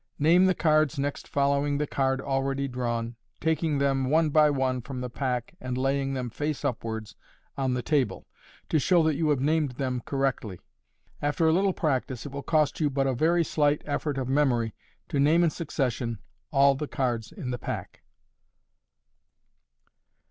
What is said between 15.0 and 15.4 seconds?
to